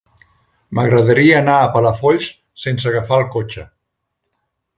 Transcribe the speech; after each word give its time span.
M'agradaria 0.77 1.35
anar 1.41 1.57
a 1.57 1.67
Palafolls 1.75 2.31
sense 2.65 2.89
agafar 2.93 3.21
el 3.23 3.27
cotxe. 3.37 3.69